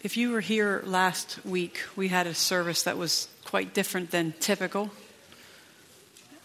[0.00, 4.32] If you were here last week, we had a service that was quite different than
[4.38, 4.92] typical.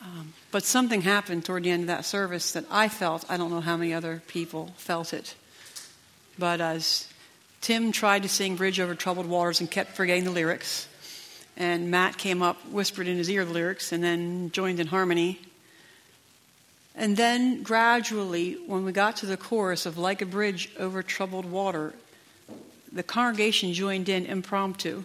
[0.01, 3.29] Um, but something happened toward the end of that service that I felt.
[3.29, 5.35] I don't know how many other people felt it.
[6.39, 7.07] But as
[7.61, 10.87] Tim tried to sing Bridge Over Troubled Waters and kept forgetting the lyrics,
[11.55, 15.39] and Matt came up, whispered in his ear the lyrics, and then joined in harmony.
[16.95, 21.45] And then gradually, when we got to the chorus of Like a Bridge Over Troubled
[21.45, 21.93] Water,
[22.93, 25.03] the congregation joined in impromptu.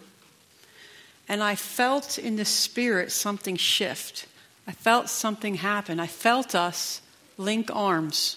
[1.28, 4.26] And I felt in the spirit something shift.
[4.66, 5.98] I felt something happen.
[5.98, 7.00] I felt us
[7.38, 8.36] link arms.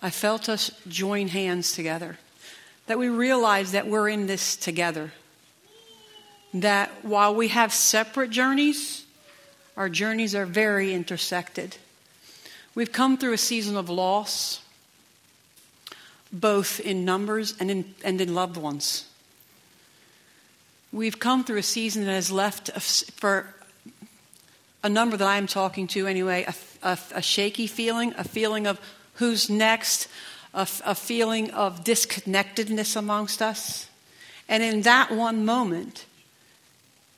[0.00, 2.18] I felt us join hands together.
[2.86, 5.12] That we realize that we're in this together.
[6.54, 9.04] That while we have separate journeys,
[9.76, 11.76] our journeys are very intersected.
[12.74, 14.60] We've come through a season of loss,
[16.32, 19.06] both in numbers and in, and in loved ones.
[20.92, 22.70] We've come through a season that has left,
[23.12, 23.54] for
[24.82, 28.80] a number that I'm talking to anyway, a, a, a shaky feeling, a feeling of
[29.14, 30.08] who's next,
[30.54, 33.88] a, a feeling of disconnectedness amongst us.
[34.48, 36.06] And in that one moment,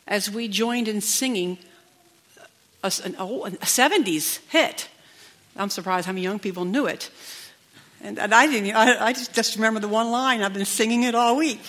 [0.07, 1.59] as we joined in singing
[2.83, 4.89] a, an old, a 70s hit,
[5.57, 7.11] I'm surprised how many young people knew it.
[8.03, 10.43] And, and I didn't, I, I just, just remember the one line.
[10.43, 11.63] I've been singing it all week.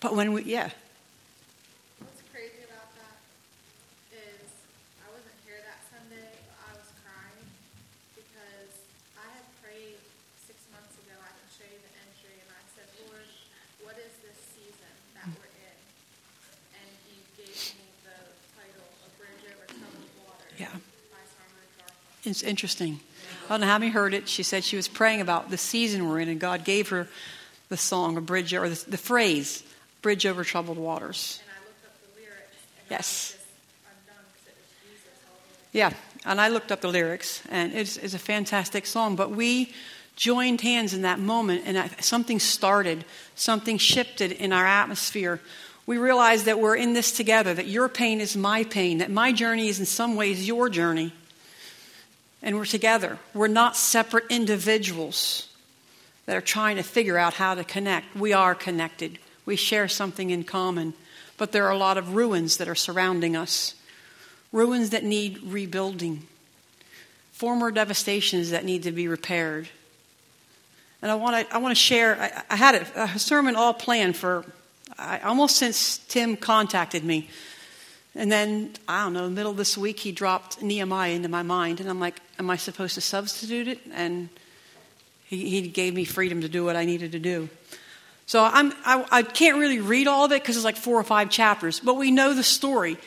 [0.00, 0.70] But when we, yeah,
[2.02, 3.14] What's crazy about that
[4.10, 4.42] is
[5.02, 6.34] I wasn't here that Sunday,
[6.66, 7.46] I was crying
[8.18, 8.74] because
[9.18, 10.02] I had prayed
[10.50, 11.14] six months ago.
[11.14, 13.26] I can show entry, and I said, Lord,
[13.86, 15.78] what is this season that we're in?
[16.74, 18.18] And you gave me the
[18.58, 20.74] title, A Bridge Over Troubled Water Yeah.
[21.14, 22.26] by Summer Garfunkel.
[22.26, 22.98] it's interesting.
[23.48, 24.28] I don't know how many heard it.
[24.28, 27.08] She said she was praying about the season we're in, and God gave her
[27.70, 29.62] the song, a bridge, or the, the phrase,
[30.02, 31.40] bridge over troubled waters.
[31.42, 32.98] And I looked up the lyrics, and Yes.
[32.98, 33.46] I was just
[33.88, 35.68] undone because it was Jesus all over.
[35.72, 35.92] Yeah,
[36.30, 39.16] and I looked up the lyrics, and it's, it's a fantastic song.
[39.16, 39.72] But we
[40.14, 45.40] joined hands in that moment, and I, something started, something shifted in our atmosphere.
[45.86, 49.32] We realized that we're in this together, that your pain is my pain, that my
[49.32, 51.14] journey is in some ways your journey.
[52.42, 53.18] And we're together.
[53.34, 55.48] We're not separate individuals
[56.26, 58.14] that are trying to figure out how to connect.
[58.14, 60.94] We are connected, we share something in common.
[61.36, 63.74] But there are a lot of ruins that are surrounding us
[64.52, 66.22] ruins that need rebuilding,
[67.32, 69.68] former devastations that need to be repaired.
[71.02, 73.74] And I want to, I want to share, I, I had a, a sermon all
[73.74, 74.44] planned for
[74.98, 77.28] I, almost since Tim contacted me.
[78.18, 81.78] And then, I don't know, middle of this week, he dropped Nehemiah into my mind.
[81.78, 83.78] And I'm like, am I supposed to substitute it?
[83.92, 84.28] And
[85.24, 87.48] he, he gave me freedom to do what I needed to do.
[88.26, 91.04] So I'm, I, I can't really read all of it because it's like four or
[91.04, 92.98] five chapters, but we know the story.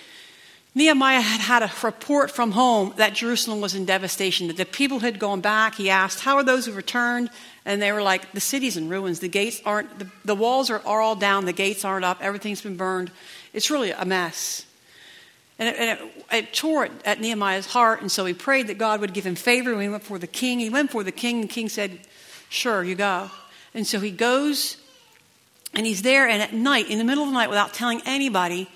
[0.75, 4.99] Nehemiah had had a report from home that Jerusalem was in devastation, that the people
[4.99, 5.75] had gone back.
[5.75, 7.29] He asked, How are those who returned?
[7.65, 9.19] And they were like, The city's in ruins.
[9.19, 11.43] The gates aren't, the, the walls are, are all down.
[11.43, 12.19] The gates aren't up.
[12.21, 13.11] Everything's been burned.
[13.51, 14.65] It's really a mess.
[15.61, 18.79] And it, and it, it tore at, at Nehemiah's heart, and so he prayed that
[18.79, 19.73] God would give him favor.
[19.73, 21.35] When he went for the king, he went for the king.
[21.35, 21.99] And the king said,
[22.49, 23.29] Sure, you go.
[23.75, 24.77] And so he goes,
[25.75, 28.67] and he's there, and at night, in the middle of the night, without telling anybody,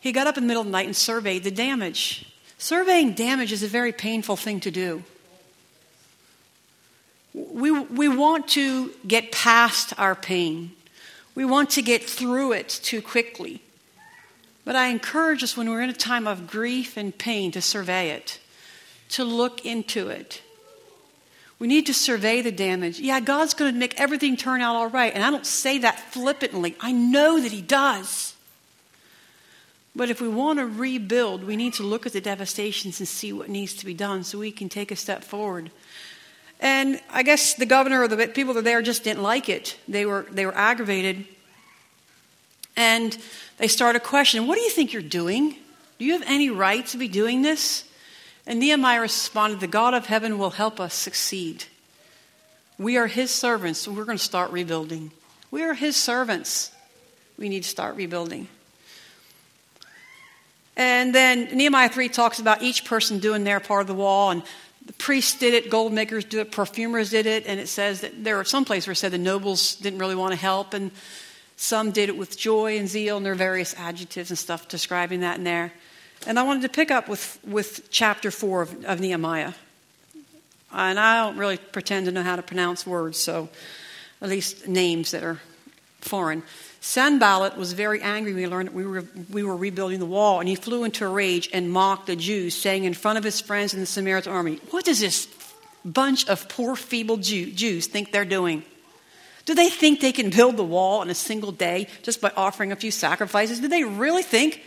[0.00, 2.26] he got up in the middle of the night and surveyed the damage.
[2.58, 5.04] Surveying damage is a very painful thing to do.
[7.32, 10.72] We, we want to get past our pain.
[11.36, 13.62] We want to get through it too quickly.
[14.64, 18.10] But I encourage us when we're in a time of grief and pain to survey
[18.10, 18.40] it,
[19.10, 20.42] to look into it.
[21.58, 22.98] We need to survey the damage.
[22.98, 25.14] Yeah, God's going to make everything turn out all right.
[25.14, 28.34] And I don't say that flippantly, I know that He does.
[29.96, 33.32] But if we want to rebuild, we need to look at the devastations and see
[33.32, 35.70] what needs to be done so we can take a step forward.
[36.58, 39.76] And I guess the governor or the people that were there just didn't like it.
[39.86, 41.26] They were, they were aggravated.
[42.76, 43.16] And
[43.58, 45.56] they start a question What do you think you're doing?
[45.98, 47.84] Do you have any right to be doing this?
[48.46, 51.64] And Nehemiah responded, The God of heaven will help us succeed.
[52.78, 55.12] We are his servants, so we're going to start rebuilding.
[55.50, 56.72] We are his servants.
[57.38, 58.48] We need to start rebuilding.
[60.76, 64.42] And then Nehemiah 3 talks about each person doing their part of the wall, and
[64.84, 68.24] the priests did it, gold makers did it, perfumers did it, and it says that
[68.24, 70.90] there are some places where it said the nobles didn't really want to help, and
[71.56, 75.20] some did it with joy and zeal, and there are various adjectives and stuff describing
[75.20, 75.72] that in there.
[76.26, 79.52] And I wanted to pick up with, with chapter 4 of, of Nehemiah.
[80.72, 83.48] And I don't really pretend to know how to pronounce words, so
[84.20, 85.40] at least names that are
[86.00, 86.42] foreign.
[86.80, 90.40] Sanballat was very angry when he learned that we were, we were rebuilding the wall,
[90.40, 93.40] and he flew into a rage and mocked the Jews, saying in front of his
[93.40, 95.28] friends in the Samaritan army, What does this
[95.84, 98.64] bunch of poor, feeble Jew, Jews think they're doing?
[99.44, 102.72] Do they think they can build the wall in a single day just by offering
[102.72, 103.60] a few sacrifices?
[103.60, 104.62] Do they really think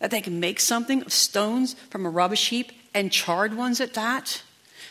[0.00, 3.94] that they can make something of stones from a rubbish heap and charred ones at
[3.94, 4.42] that?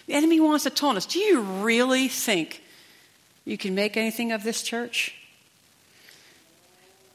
[0.07, 1.05] The enemy wants to taunt us.
[1.05, 2.63] Do you really think
[3.43, 5.15] you can make anything of this church?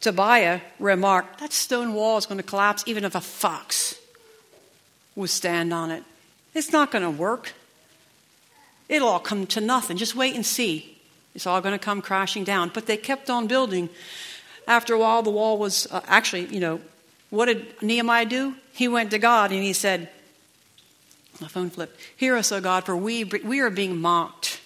[0.01, 3.97] Tobiah remarked, That stone wall is going to collapse even if a fox
[5.15, 6.05] would stand on it.
[6.55, 7.55] It's not going to work.
[8.89, 9.97] It'll all come to nothing.
[9.97, 10.96] Just wait and see.
[11.37, 12.71] It's all going to come crashing down.
[12.73, 13.91] But they kept on building.
[14.67, 16.81] After a while, the wall was uh, actually, you know,
[17.29, 18.55] what did Nehemiah do?
[18.73, 20.09] He went to God and he said,
[21.39, 22.01] My phone flipped.
[22.17, 24.63] Hear us, O God, for we, we are being mocked.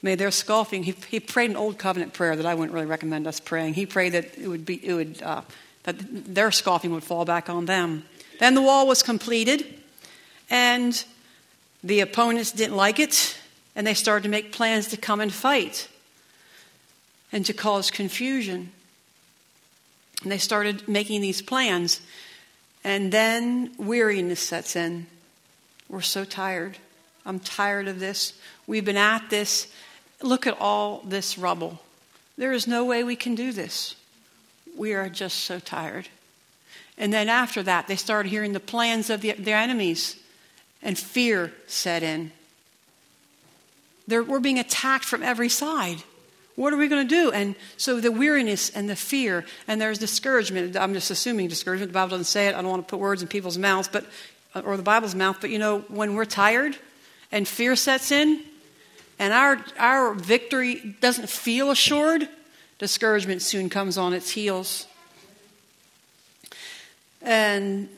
[0.00, 3.26] May their scoffing, he, he prayed an old covenant prayer that I wouldn't really recommend
[3.26, 3.74] us praying.
[3.74, 5.42] He prayed that it would be, it would, uh,
[5.82, 5.96] that
[6.32, 8.04] their scoffing would fall back on them.
[8.38, 9.66] Then the wall was completed,
[10.48, 11.04] and
[11.82, 13.36] the opponents didn't like it,
[13.78, 15.88] and they started to make plans to come and fight
[17.30, 18.72] and to cause confusion.
[20.22, 22.00] And they started making these plans,
[22.82, 25.06] and then weariness sets in.
[25.88, 26.76] We're so tired.
[27.24, 28.32] I'm tired of this.
[28.66, 29.72] We've been at this
[30.20, 31.78] Look at all this rubble.
[32.36, 33.94] There is no way we can do this.
[34.76, 36.08] We are just so tired.
[36.96, 40.16] And then after that, they started hearing the plans of the, their enemies,
[40.82, 42.32] and fear set in.
[44.08, 46.02] They're, we're being attacked from every side.
[46.56, 47.30] What are we going to do?
[47.30, 50.76] And so the weariness and the fear, and there's discouragement.
[50.76, 51.92] I'm just assuming discouragement.
[51.92, 52.56] The Bible doesn't say it.
[52.56, 54.04] I don't want to put words in people's mouths, but
[54.64, 55.36] or the Bible's mouth.
[55.40, 56.76] But you know, when we're tired
[57.30, 58.42] and fear sets in,
[59.18, 62.28] and our, our victory doesn't feel assured,
[62.78, 64.86] discouragement soon comes on its heels.
[67.20, 67.88] And,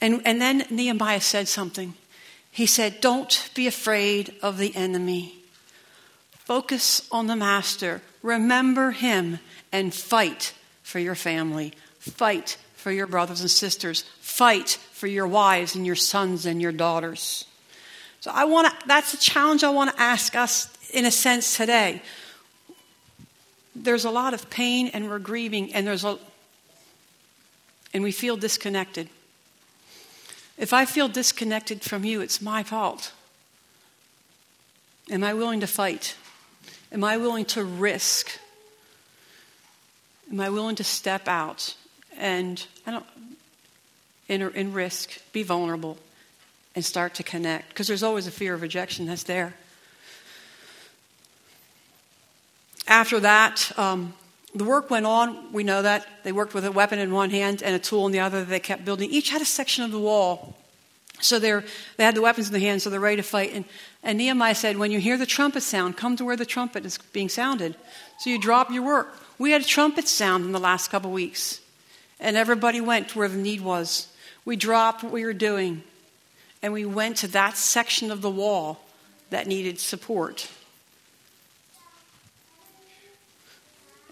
[0.00, 1.94] and, and then Nehemiah said something.
[2.50, 5.34] He said, Don't be afraid of the enemy.
[6.32, 8.02] Focus on the master.
[8.22, 9.38] Remember him
[9.70, 10.52] and fight
[10.82, 11.72] for your family.
[11.98, 14.02] Fight for your brothers and sisters.
[14.20, 17.44] Fight for your wives and your sons and your daughters.
[18.20, 21.56] So I want to, that's a challenge I want to ask us in a sense
[21.56, 22.02] today.
[23.74, 26.18] There's a lot of pain and we're grieving and there's a,
[27.94, 29.08] and we feel disconnected.
[30.60, 33.12] If I feel disconnected from you, it's my fault.
[35.10, 36.14] Am I willing to fight?
[36.92, 38.38] Am I willing to risk?
[40.30, 41.74] Am I willing to step out
[42.16, 43.06] and I don't,
[44.28, 45.98] in, in risk, be vulnerable?
[46.74, 49.54] and start to connect because there's always a fear of rejection that's there.
[52.86, 54.14] After that, um,
[54.54, 55.52] the work went on.
[55.52, 56.06] We know that.
[56.24, 58.44] They worked with a weapon in one hand and a tool in the other.
[58.44, 59.10] They kept building.
[59.10, 60.56] Each had a section of the wall.
[61.20, 61.64] So they're,
[61.96, 63.52] they had the weapons in the hand, so they're ready to fight.
[63.52, 63.64] And,
[64.02, 66.98] and Nehemiah said, When you hear the trumpet sound, come to where the trumpet is
[67.12, 67.76] being sounded.
[68.18, 69.14] So you drop your work.
[69.38, 71.60] We had a trumpet sound in the last couple weeks,
[72.18, 74.08] and everybody went to where the need was.
[74.44, 75.82] We dropped what we were doing
[76.62, 78.80] and we went to that section of the wall
[79.30, 80.50] that needed support.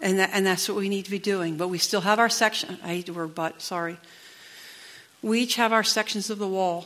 [0.01, 1.57] And, that, and that's what we need to be doing.
[1.57, 2.77] But we still have our section.
[2.83, 3.97] I hate the word but, sorry.
[5.21, 6.85] We each have our sections of the wall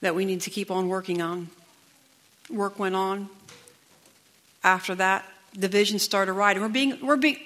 [0.00, 1.48] that we need to keep on working on.
[2.50, 3.28] Work went on.
[4.62, 5.24] After that,
[5.58, 6.62] divisions started rising.
[6.62, 7.38] We're being, we're being,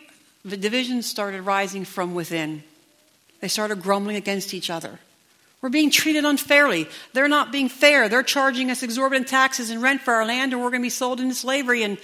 [0.45, 2.63] the divisions started rising from within.
[3.41, 4.99] They started grumbling against each other.
[5.61, 6.89] We're being treated unfairly.
[7.13, 8.09] They're not being fair.
[8.09, 10.91] They're charging us exorbitant taxes and rent for our land, and we're going to be
[10.91, 11.83] sold into slavery.
[11.83, 11.99] And,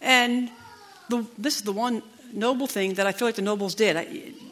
[0.00, 0.50] and
[1.10, 2.02] the, this is the one
[2.32, 3.96] noble thing that I feel like the nobles did.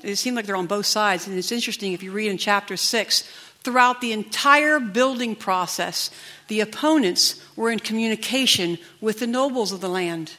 [0.02, 1.26] It seemed like they're on both sides.
[1.26, 3.22] And it's interesting if you read in chapter 6,
[3.62, 6.10] throughout the entire building process,
[6.48, 10.34] the opponents were in communication with the nobles of the land.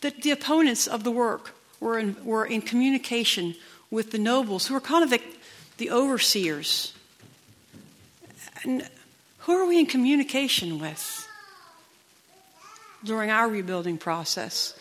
[0.00, 3.54] The, the opponents of the work were in, were in communication
[3.90, 5.20] with the nobles, who are kind of the,
[5.78, 6.92] the overseers.
[8.64, 8.88] And
[9.40, 11.25] who are we in communication with
[13.06, 14.74] during our rebuilding process?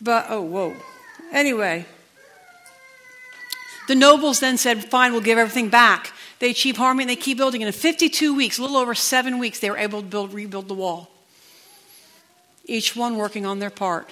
[0.00, 0.76] But, oh, whoa.
[1.32, 1.86] Anyway,
[3.88, 6.12] the nobles then said, Fine, we'll give everything back.
[6.38, 7.62] They achieve harmony and they keep building.
[7.62, 10.68] And in 52 weeks, a little over seven weeks, they were able to build, rebuild
[10.68, 11.08] the wall.
[12.64, 14.10] Each one working on their part.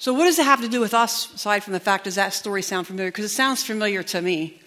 [0.00, 2.32] So, what does it have to do with us, aside from the fact, does that
[2.32, 3.10] story sound familiar?
[3.10, 4.60] Because it sounds familiar to me.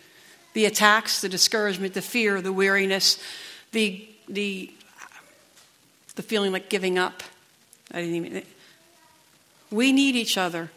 [0.54, 3.20] The attacks, the discouragement, the fear, the weariness,
[3.72, 4.72] the, the,
[6.16, 7.24] the feeling like giving up.
[7.92, 8.44] I didn't even.
[9.72, 10.70] We need each other.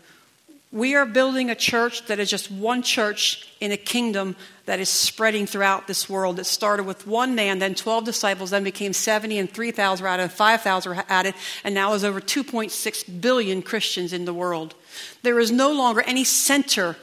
[0.73, 4.89] We are building a church that is just one church in a kingdom that is
[4.89, 6.39] spreading throughout this world.
[6.39, 10.25] It started with one man, then 12 disciples, then became 70, and 3,000 were added,
[10.25, 14.75] and 5,000 were added, and now there's over 2.6 billion Christians in the world.
[15.23, 16.97] There is no longer any center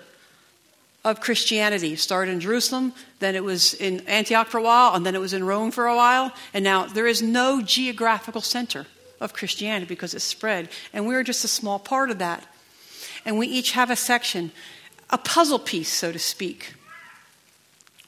[1.03, 1.93] of Christianity.
[1.93, 5.19] It started in Jerusalem, then it was in Antioch for a while, and then it
[5.19, 8.86] was in Rome for a while, and now there is no geographical center
[9.19, 10.69] of Christianity because it's spread.
[10.93, 12.45] And we're just a small part of that.
[13.25, 14.51] And we each have a section,
[15.10, 16.74] a puzzle piece, so to speak.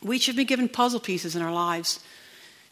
[0.01, 1.99] We each have been given puzzle pieces in our lives.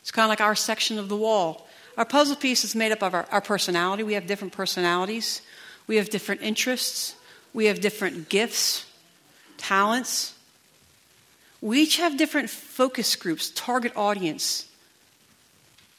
[0.02, 1.68] It's kind of like our section of the wall.
[1.98, 4.04] Our puzzle piece is made up of our, our personality.
[4.04, 5.42] We have different personalities,
[5.88, 7.16] we have different interests,
[7.54, 8.86] we have different gifts,
[9.58, 10.36] talents.
[11.62, 14.68] We each have different focus groups, target audience.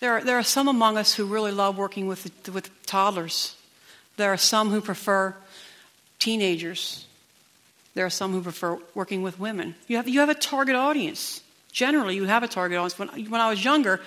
[0.01, 3.57] There are, there are some among us who really love working with, with toddlers.
[4.17, 5.35] There are some who prefer
[6.19, 7.07] teenagers.
[7.95, 9.75] There are some who prefer working with women.
[9.89, 11.43] You have, you have a target audience.
[11.73, 12.99] Generally, you have a target audience.
[12.99, 14.01] When, when I was younger,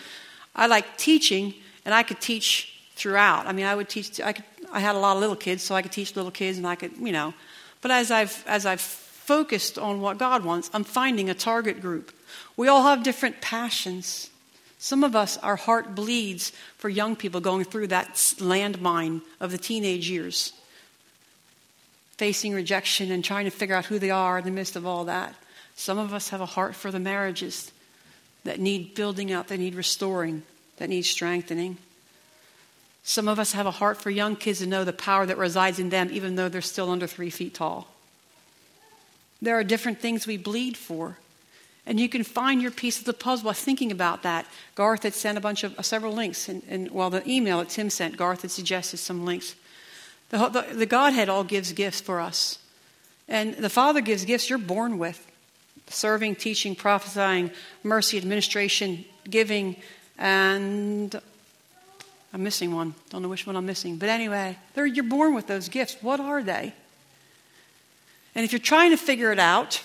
[0.56, 1.54] I liked teaching,
[1.86, 3.48] and I could teach throughout.
[3.48, 5.75] I mean, I would teach, I, could, I had a lot of little kids, so
[5.75, 7.34] I could teach little kids, and I could, you know.
[7.82, 12.14] But as I've, as I've focused on what God wants, I'm finding a target group.
[12.56, 14.30] We all have different passions.
[14.80, 19.58] Some of us, our heart bleeds for young people going through that landmine of the
[19.58, 20.54] teenage years,
[22.16, 25.06] facing rejection and trying to figure out who they are in the midst of all
[25.06, 25.36] that.
[25.76, 27.72] Some of us have a heart for the marriages
[28.46, 30.44] that need building up, that need restoring,
[30.78, 31.78] that need strengthening.
[33.04, 35.80] Some of us have a heart for young kids to know the power that resides
[35.80, 37.90] in them, even though they're still under three feet tall.
[39.41, 41.17] There are different things we bleed for.
[41.86, 44.46] And you can find your piece of the puzzle by thinking about that.
[44.75, 47.70] Garth had sent a bunch of uh, several links, and, and well, the email that
[47.70, 49.56] Tim sent, Garth had suggested some links.
[50.29, 52.60] The, the, the Godhead all gives gifts for us.
[53.29, 55.25] And the Father gives gifts you're born with
[55.89, 57.51] serving, teaching, prophesying,
[57.84, 59.77] mercy, administration, giving,
[60.17, 61.22] and
[62.34, 62.94] I'm missing one.
[63.10, 63.98] Don't know which one I'm missing.
[63.98, 65.96] But anyway, you're born with those gifts.
[66.01, 66.74] What are they?
[68.38, 69.82] And if you're trying to figure it out,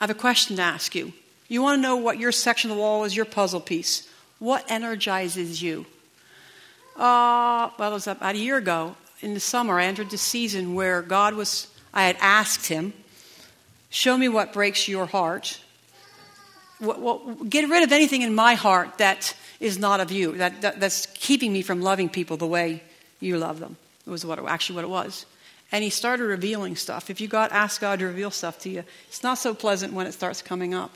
[0.00, 1.12] I have a question to ask you.
[1.46, 4.08] You want to know what your section of the wall is, your puzzle piece.
[4.40, 5.86] What energizes you?
[6.96, 9.78] Uh, well, it was about a year ago in the summer.
[9.78, 12.92] I entered the season where God was, I had asked Him,
[13.90, 15.60] show me what breaks your heart.
[16.80, 20.60] What, what, get rid of anything in my heart that is not of you, that,
[20.62, 22.82] that, that's keeping me from loving people the way
[23.20, 23.76] you love them.
[24.04, 25.24] It was what it, actually what it was
[25.72, 27.08] and he started revealing stuff.
[27.08, 30.06] If you got ask God to reveal stuff to you, it's not so pleasant when
[30.06, 30.92] it starts coming up.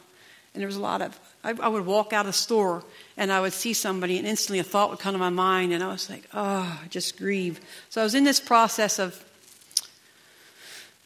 [0.54, 2.82] And there was a lot of I, I, would walk out of the store
[3.16, 5.82] and I would see somebody and instantly a thought would come to my mind and
[5.82, 7.60] I was like, oh, I just grieve.
[7.88, 9.24] So I was in this process of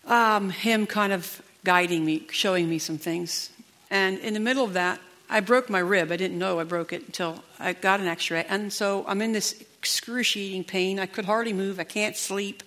[0.07, 3.51] um, him kind of guiding me, showing me some things.
[3.91, 6.11] And in the middle of that, I broke my rib.
[6.11, 8.45] I didn't know I broke it until I got an x ray.
[8.49, 10.99] And so I'm in this excruciating pain.
[10.99, 11.79] I could hardly move.
[11.79, 12.63] I can't sleep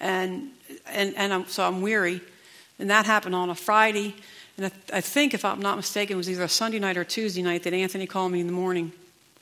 [0.00, 0.50] and
[0.86, 2.20] and and I'm, so I'm weary.
[2.78, 4.14] And that happened on a Friday,
[4.56, 7.04] and I, I, think, if I'm not mistaken, it was either a Sunday night or
[7.04, 8.92] Tuesday night that Anthony called me in the morning.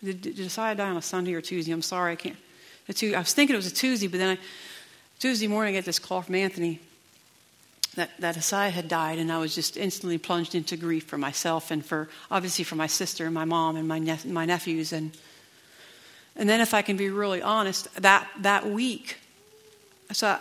[0.03, 1.73] Did, did Josiah die on a Sunday or Tuesday?
[1.73, 2.37] I'm sorry, I can't.
[2.89, 4.41] I was thinking it was a Tuesday, but then I,
[5.19, 6.81] Tuesday morning I get this call from Anthony
[7.97, 11.71] that, that Josiah had died, and I was just instantly plunged into grief for myself
[11.71, 15.17] and for obviously for my sister and my mom and my ne- my nephews and
[16.39, 19.17] and then if I can be really honest, that that week
[20.13, 20.39] so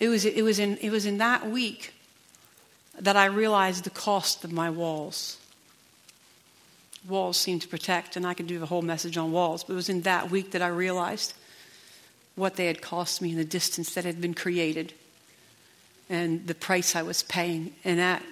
[0.00, 1.94] it was, it, was in, it was in that week
[3.00, 5.38] that I realized the cost of my walls.
[7.08, 9.76] Walls seem to protect, and I could do the whole message on walls, but it
[9.76, 11.34] was in that week that I realized
[12.34, 14.92] what they had cost me and the distance that had been created
[16.08, 17.72] and the price I was paying.
[17.84, 18.22] And that,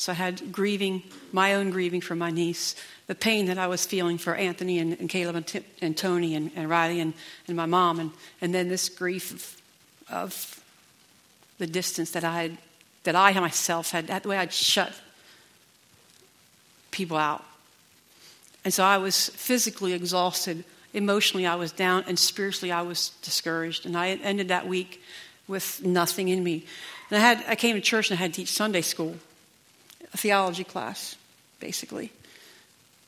[0.00, 2.74] so I had grieving, my own grieving for my niece,
[3.06, 6.50] the pain that I was feeling for Anthony and, and Caleb and, and Tony and,
[6.56, 7.12] and, Riley and,
[7.46, 9.62] and my mom, and, and then this grief of,
[10.10, 10.64] of
[11.58, 12.58] the distance that I had,
[13.02, 14.98] that I myself had, that way I'd shut
[16.90, 17.44] people out.
[18.64, 20.64] And so I was physically exhausted,
[20.94, 23.84] emotionally I was down, and spiritually I was discouraged.
[23.84, 25.02] And I ended that week
[25.46, 26.64] with nothing in me.
[27.10, 29.16] And I had I came to church and I had to teach Sunday school,
[30.12, 31.16] a theology class,
[31.60, 32.12] basically.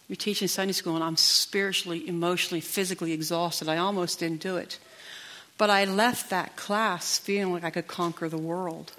[0.08, 3.68] You're teaching Sunday school, and I'm spiritually, emotionally, physically exhausted.
[3.68, 4.78] I almost didn't do it.
[5.58, 8.92] But I left that class feeling like I could conquer the world.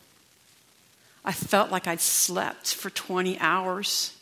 [1.26, 4.16] I felt like I'd slept for 20 hours.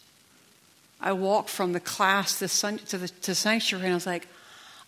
[1.00, 4.28] I walked from the class to, sun, to the to sanctuary and I was like,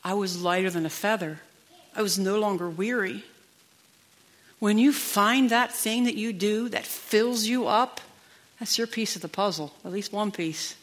[0.03, 1.39] I was lighter than a feather.
[1.95, 3.23] I was no longer weary.
[4.59, 7.99] When you find that thing that you do that fills you up,
[8.63, 10.77] that's your piece of the puzzle, at least one piece.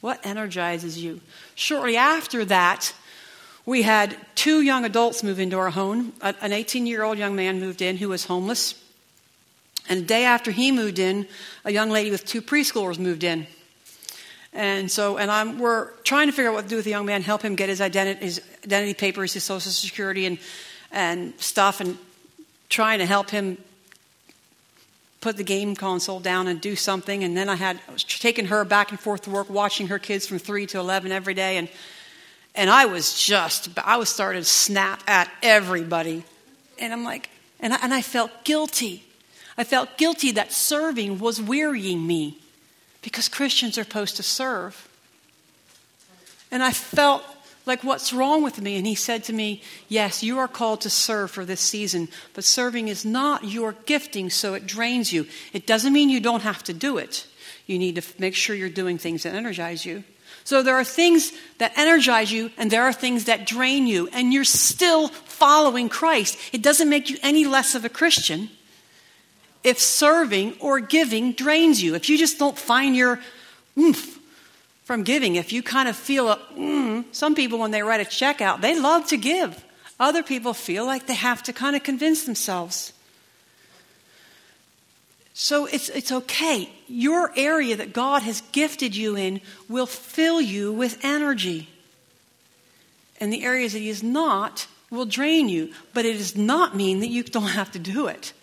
[0.00, 1.20] What energizes you?
[1.54, 2.92] Shortly after that,
[3.64, 6.14] we had two young adults move into our home.
[6.20, 8.74] An 18 year old young man moved in who was homeless.
[9.88, 11.28] And a day after he moved in,
[11.64, 13.46] a young lady with two preschoolers moved in.
[14.52, 17.06] And so, and I'm, we're trying to figure out what to do with the young
[17.06, 20.38] man, help him get his identity, his identity papers, his social security, and,
[20.90, 21.96] and stuff, and
[22.68, 23.58] trying to help him
[25.22, 27.24] put the game console down and do something.
[27.24, 29.98] And then I had I was taking her back and forth to work, watching her
[29.98, 31.70] kids from three to eleven every day, and
[32.54, 36.24] and I was just I was starting to snap at everybody,
[36.78, 39.04] and I'm like, and I, and I felt guilty.
[39.56, 42.38] I felt guilty that serving was wearying me
[43.00, 44.88] because Christians are supposed to serve.
[46.50, 47.22] And I felt
[47.64, 48.76] like, what's wrong with me?
[48.76, 52.44] And he said to me, Yes, you are called to serve for this season, but
[52.44, 55.26] serving is not your gifting, so it drains you.
[55.52, 57.26] It doesn't mean you don't have to do it.
[57.66, 60.02] You need to make sure you're doing things that energize you.
[60.44, 64.32] So there are things that energize you, and there are things that drain you, and
[64.32, 66.36] you're still following Christ.
[66.52, 68.50] It doesn't make you any less of a Christian
[69.62, 71.94] if serving or giving drains you.
[71.94, 73.20] If you just don't find your
[73.78, 74.18] oomph
[74.92, 78.04] from giving, if you kind of feel a, mm, some people when they write a
[78.04, 79.64] check out, they love to give.
[79.98, 82.92] Other people feel like they have to kind of convince themselves.
[85.32, 86.68] So it's, it's okay.
[86.88, 91.70] Your area that God has gifted you in will fill you with energy.
[93.18, 95.72] And the areas that He is not will drain you.
[95.94, 98.34] But it does not mean that you don't have to do it.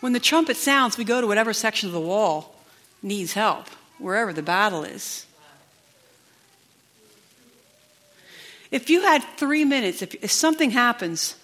[0.00, 2.56] When the trumpet sounds, we go to whatever section of the wall
[3.00, 3.68] needs help,
[4.04, 5.26] wherever the battle is.
[8.70, 11.36] If you had three minutes, if, if something happens,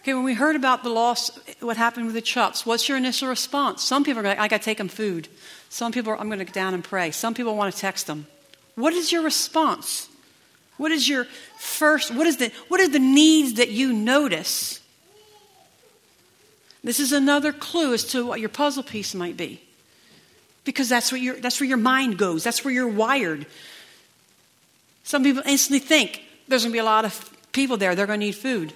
[0.00, 3.28] okay, when we heard about the loss, what happened with the Chups, what's your initial
[3.28, 3.82] response?
[3.82, 5.28] Some people are like, I got to take them food.
[5.68, 7.10] Some people are, I'm going to go down and pray.
[7.10, 8.26] Some people want to text them.
[8.74, 10.08] What is your response?
[10.78, 11.26] What is your
[11.58, 14.80] first, what is the, what are the needs that you notice?
[16.82, 19.60] This is another clue as to what your puzzle piece might be.
[20.64, 23.46] Because that's, what your, that's where your mind goes, that's where you're wired.
[25.04, 28.20] Some people instantly think there's going to be a lot of people there, they're going
[28.20, 28.72] to need food.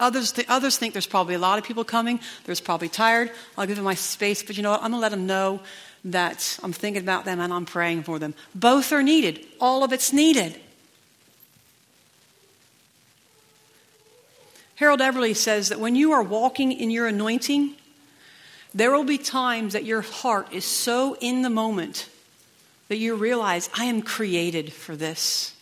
[0.00, 3.30] Others, th- others think there's probably a lot of people coming, there's probably tired.
[3.56, 4.82] I'll give them my space, but you know what?
[4.82, 5.60] I'm going to let them know
[6.04, 8.34] that I'm thinking about them and I'm praying for them.
[8.54, 10.60] Both are needed, all of it's needed.
[14.76, 17.74] Harold Eberle says that when you are walking in your anointing,
[18.74, 22.08] there will be times that your heart is so in the moment
[22.88, 25.54] that you realize, I am created for this.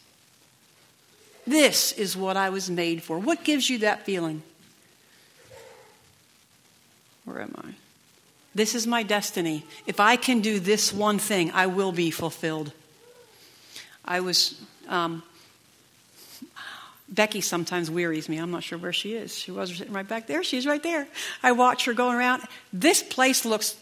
[1.46, 3.18] This is what I was made for.
[3.18, 4.42] What gives you that feeling?
[7.24, 7.74] Where am I?
[8.54, 9.64] This is my destiny.
[9.86, 12.72] If I can do this one thing, I will be fulfilled.
[14.04, 15.22] I was um,
[17.08, 18.38] Becky sometimes wearies me.
[18.38, 19.36] I'm not sure where she is.
[19.36, 20.42] She was sitting right back there.
[20.42, 21.06] She's right there.
[21.42, 22.42] I watch her going around.
[22.72, 23.76] This place looks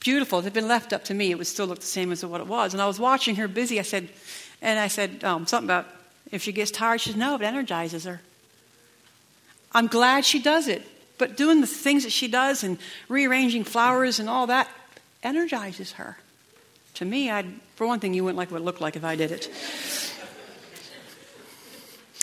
[0.00, 0.38] beautiful.
[0.38, 2.24] If it had been left up to me, it would still look the same as
[2.24, 2.72] what it was.
[2.72, 3.78] And I was watching her busy.
[3.78, 4.08] I said,
[4.62, 5.86] and I said um, something about
[6.32, 7.02] if she gets tired.
[7.02, 8.20] She says, no, it energizes her.
[9.72, 10.82] I'm glad she does it.
[11.18, 14.68] But doing the things that she does and rearranging flowers and all that
[15.22, 16.16] energizes her.
[16.94, 19.16] To me, I'd, for one thing, you wouldn't like what it looked like if I
[19.16, 19.50] did it.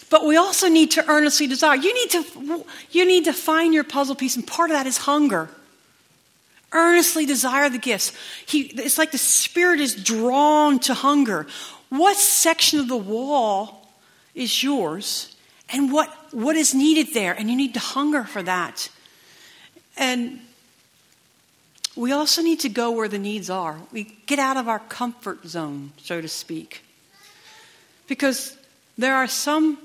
[0.10, 1.76] But we also need to earnestly desire.
[1.76, 4.98] You need to, you need to find your puzzle piece, and part of that is
[4.98, 5.50] hunger.
[6.72, 8.14] Earnestly desire the gifts.
[8.46, 11.48] He, it's like the Spirit is drawn to hunger.
[11.90, 13.90] What section of the wall
[14.34, 15.36] is yours,
[15.70, 17.34] and what, what is needed there?
[17.34, 18.90] And you need to hunger for that.
[19.98, 20.40] And
[21.96, 23.80] we also need to go where the needs are.
[23.92, 26.84] We get out of our comfort zone, so to speak.
[28.08, 28.56] Because
[28.98, 29.80] there are some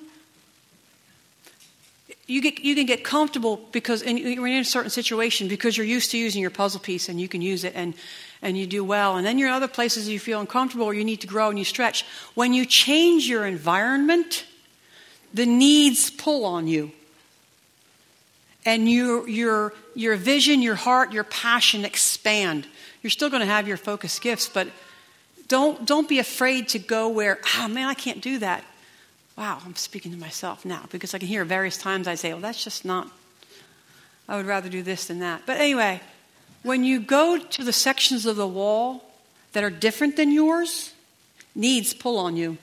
[2.26, 6.10] you, get, you can get comfortable because you're in a certain situation because you're used
[6.12, 7.94] to using your puzzle piece and you can use it and,
[8.40, 9.16] and you do well.
[9.16, 11.58] And then you're in other places you feel uncomfortable or you need to grow and
[11.58, 12.04] you stretch.
[12.34, 14.44] When you change your environment,
[15.34, 16.92] the needs pull on you.
[18.64, 22.68] And your, your, your vision, your heart, your passion expand.
[23.02, 24.68] You're still going to have your focus gifts, but
[25.48, 28.64] don't, don't be afraid to go where, oh man, I can't do that.
[29.36, 32.42] Wow, I'm speaking to myself now because I can hear various times I say, well,
[32.42, 33.08] that's just not,
[34.28, 35.42] I would rather do this than that.
[35.46, 36.00] But anyway,
[36.62, 39.04] When you go to the sections of the wall
[39.52, 40.92] that are different than yours,
[41.54, 42.56] needs pull on you.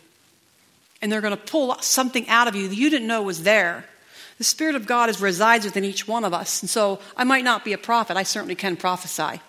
[1.01, 3.85] And they're going to pull something out of you that you didn't know was there.
[4.37, 6.61] The Spirit of God is, resides within each one of us.
[6.61, 9.41] And so I might not be a prophet, I certainly can prophesy.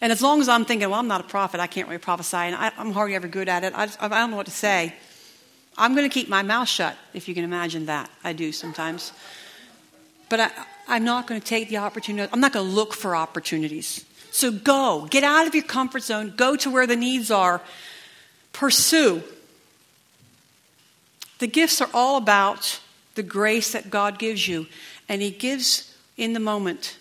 [0.00, 2.36] And as long as I'm thinking, well, I'm not a prophet, I can't really prophesy,
[2.36, 4.94] and I, am hardly ever good at it, I, I don't know what to say.
[5.76, 8.10] I'm going to keep my mouth shut, if you can imagine that.
[8.22, 9.12] I do sometimes.
[10.28, 10.50] But I,
[10.88, 14.04] I'm not going to take the opportunity, I'm not going to look for opportunities.
[14.30, 17.60] So go, get out of your comfort zone, go to where the needs are,
[18.52, 19.22] pursue.
[21.38, 22.80] The gifts are all about
[23.14, 24.66] the grace that God gives you,
[25.08, 26.96] and He gives in the moment.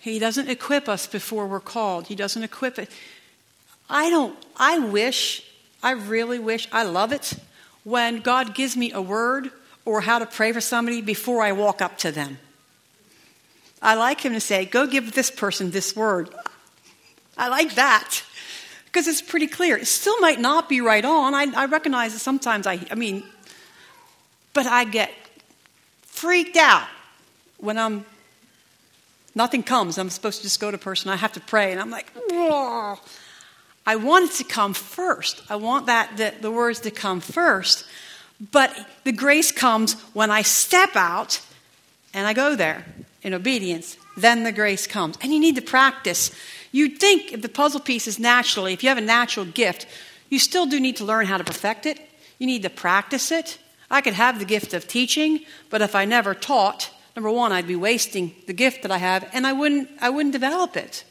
[0.00, 2.08] He doesn't equip us before we're called.
[2.08, 2.90] He doesn't equip it.
[3.88, 5.42] I don't, I wish,
[5.84, 7.34] I really wish, I love it
[7.84, 9.50] when God gives me a word
[9.84, 12.38] or how to pray for somebody before I walk up to them.
[13.82, 16.30] I like Him to say, go give this person this word.
[17.36, 18.22] I like that
[18.86, 19.76] because it's pretty clear.
[19.76, 21.34] It still might not be right on.
[21.34, 23.22] I, I recognize that sometimes I, I mean,
[24.54, 25.12] but I get
[26.02, 26.88] freaked out
[27.58, 28.06] when I'm
[29.34, 29.98] Nothing comes.
[29.98, 31.10] I'm supposed to just go to person.
[31.10, 31.72] I have to pray.
[31.72, 32.98] And I'm like, Whoa.
[33.86, 35.42] I want it to come first.
[35.48, 37.84] I want that the, the words to come first.
[38.50, 41.40] But the grace comes when I step out
[42.12, 42.84] and I go there
[43.22, 43.96] in obedience.
[44.16, 45.18] Then the grace comes.
[45.20, 46.30] And you need to practice.
[46.72, 49.86] You'd think if the puzzle piece is naturally, if you have a natural gift,
[50.28, 52.00] you still do need to learn how to perfect it.
[52.38, 53.58] You need to practice it.
[53.90, 57.66] I could have the gift of teaching, but if I never taught, number one, I'd
[57.66, 61.04] be wasting the gift that I have, and I wouldn't, I wouldn't develop it.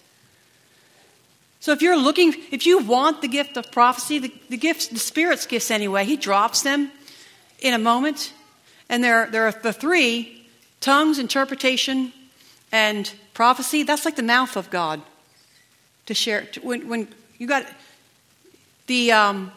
[1.64, 5.00] So if you're looking, if you want the gift of prophecy, the, the gifts, the
[5.00, 6.92] Spirit's gifts anyway, He drops them
[7.60, 8.34] in a moment.
[8.90, 10.46] And there, there are the three
[10.82, 12.12] tongues, interpretation,
[12.74, 13.84] and prophecy.
[13.84, 15.02] That's like the mouth of God
[16.08, 16.42] to share.
[16.48, 17.66] To, when, when you got
[18.88, 19.54] the um,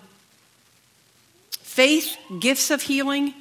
[1.59, 3.35] faith, gifts of healing,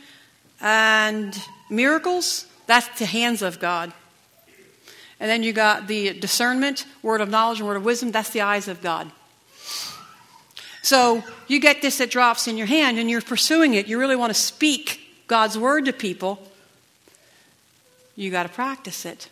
[0.60, 3.94] and miracles, that's the hands of God.
[5.20, 8.12] And then you got the discernment, word of knowledge, and word of wisdom.
[8.12, 9.12] That's the eyes of God.
[10.82, 13.88] So you get this that drops in your hand and you're pursuing it.
[13.88, 16.40] You really want to speak God's word to people.
[18.16, 19.30] You got to practice it.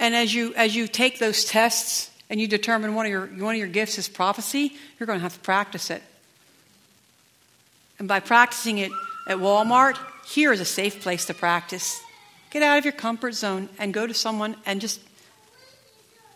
[0.00, 3.54] And as you as you take those tests and you determine one of your one
[3.54, 6.02] of your gifts is prophecy, you're going to have to practice it.
[7.98, 8.92] And by practicing it
[9.28, 12.00] at Walmart, here is a safe place to practice.
[12.50, 15.00] Get out of your comfort zone and go to someone and just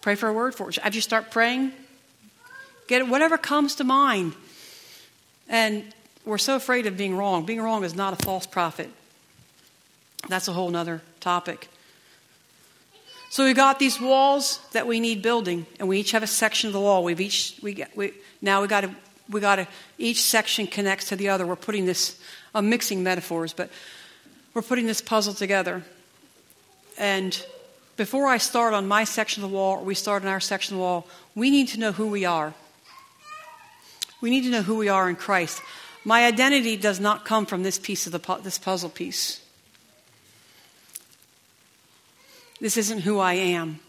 [0.01, 0.79] pray for a word for it.
[0.79, 1.73] As you start praying,
[2.87, 4.35] get whatever comes to mind.
[5.49, 5.85] And
[6.25, 7.45] we're so afraid of being wrong.
[7.45, 8.91] Being wrong is not a false prophet.
[10.29, 11.69] That's a whole other topic.
[13.31, 16.69] So we've got these walls that we need building, and we each have a section
[16.69, 17.03] of the wall.
[17.03, 18.95] We've each we, we now we got to
[19.31, 21.47] we got to each section connects to the other.
[21.47, 22.21] We're putting this
[22.55, 23.71] I'm mixing metaphors, but
[24.53, 25.83] we're putting this puzzle together.
[26.99, 27.45] And
[27.97, 30.75] before I start on my section of the wall, or we start on our section
[30.75, 32.55] of the wall, we need to know who we are.
[34.21, 35.61] We need to know who we are in Christ.
[36.05, 39.41] My identity does not come from this piece of the this puzzle piece.
[42.61, 43.81] This isn't who I am.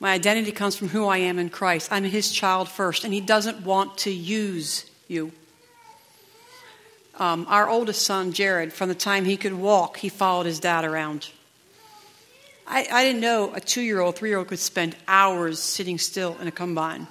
[0.00, 1.92] My identity comes from who I am in Christ.
[1.92, 5.32] I'm his child first, and he doesn't want to use you.
[7.18, 10.86] Um, our oldest son, Jared, from the time he could walk, he followed his dad
[10.86, 11.28] around.
[12.66, 15.98] I, I didn't know a two year old, three year old could spend hours sitting
[15.98, 17.06] still in a combine.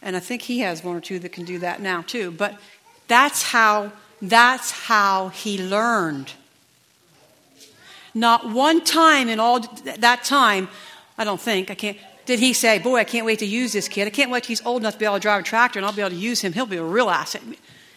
[0.00, 2.30] And I think he has one or two that can do that now too.
[2.30, 2.58] But
[3.08, 6.32] that's how, that's how he learned.
[8.14, 10.68] Not one time in all that time,
[11.16, 13.88] I don't think, I can't, did he say, Boy, I can't wait to use this
[13.88, 14.06] kid.
[14.06, 15.86] I can't wait till he's old enough to be able to drive a tractor and
[15.86, 16.52] I'll be able to use him.
[16.52, 17.42] He'll be a real asset.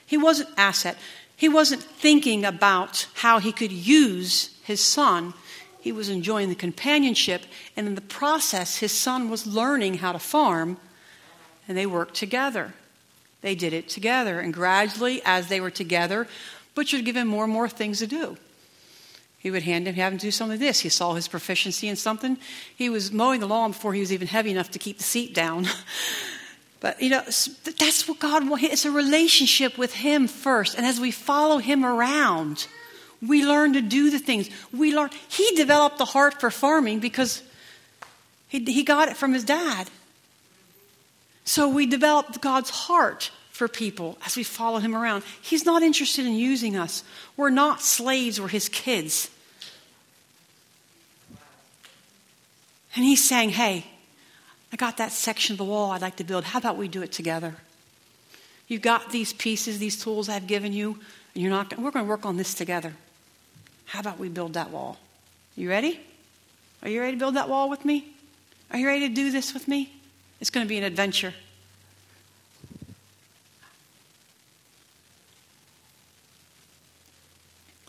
[0.06, 0.98] He wasn't asset.
[1.36, 5.34] He wasn't thinking about how he could use his son.
[5.82, 7.44] He was enjoying the companionship,
[7.76, 10.78] and in the process, his son was learning how to farm,
[11.68, 12.74] and they worked together.
[13.42, 16.28] They did it together, and gradually, as they were together,
[16.76, 18.38] Butcher would give him more and more things to do.
[19.40, 20.82] He would hand him, have him do some of this.
[20.82, 22.38] He saw his proficiency in something.
[22.76, 25.34] He was mowing the lawn before he was even heavy enough to keep the seat
[25.34, 25.68] down.
[26.82, 28.66] But, you know, that's what God wants.
[28.66, 30.76] It's a relationship with Him first.
[30.76, 32.68] And as we follow Him around,
[33.26, 34.50] we learn to do the things.
[34.74, 35.10] We learn.
[35.28, 37.44] He developed the heart for farming because
[38.48, 39.90] he, he got it from his dad.
[41.44, 45.24] So we developed God's heart for people as we follow Him around.
[45.42, 47.04] He's not interested in using us.
[47.38, 49.30] We're not slaves, we're His kids.
[52.96, 53.86] And he's saying, hey,
[54.74, 56.44] I got that section of the wall I'd like to build.
[56.44, 57.56] How about we do it together?
[58.68, 60.98] You've got these pieces, these tools I've given you,
[61.34, 61.78] and you're not.
[61.78, 62.94] We're going to work on this together.
[63.92, 64.98] How about we build that wall?
[65.58, 66.00] You ready?
[66.82, 68.14] Are you ready to build that wall with me?
[68.72, 69.92] Are you ready to do this with me?
[70.40, 71.34] It's going to be an adventure.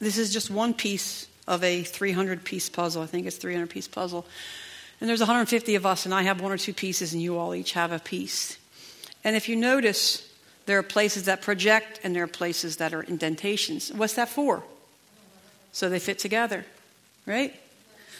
[0.01, 3.03] This is just one piece of a 300 piece puzzle.
[3.03, 4.27] I think it's 300 piece puzzle.
[5.01, 7.55] And there's 150 of us, and I have one or two pieces, and you all
[7.55, 8.59] each have a piece.
[9.23, 10.29] And if you notice,
[10.67, 13.93] there are places that project and there are places that are indentations.
[13.93, 14.65] What's that for?
[15.73, 16.65] So they fit together,
[17.27, 17.55] right?